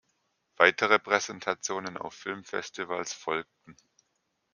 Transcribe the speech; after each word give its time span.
Weitere 0.57 0.97
Präsentationen 0.97 1.95
auf 1.95 2.15
Filmfestivals 2.15 3.13
folgten. 3.13 3.77